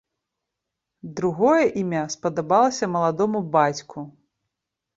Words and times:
Другое 1.19 1.67
імя 1.83 2.03
спадабалася 2.15 2.91
маладому 2.97 3.45
бацьку. 3.59 3.99